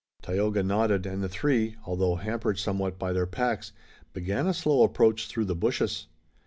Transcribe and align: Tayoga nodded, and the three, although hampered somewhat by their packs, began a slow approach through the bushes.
Tayoga 0.23 0.63
nodded, 0.63 1.05
and 1.05 1.21
the 1.21 1.29
three, 1.29 1.75
although 1.85 2.15
hampered 2.15 2.57
somewhat 2.57 2.97
by 2.97 3.13
their 3.13 3.27
packs, 3.27 3.71
began 4.13 4.47
a 4.47 4.51
slow 4.55 4.81
approach 4.81 5.27
through 5.27 5.45
the 5.45 5.53
bushes. 5.55 6.07